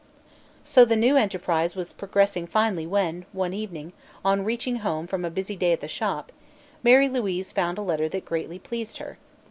[0.65, 3.93] So the new enterprise was progressing finely when, one evening,
[4.25, 6.31] on reaching home from a busy day at the shop,
[6.81, 9.19] Mary Louise found a letter that greatly pleased her.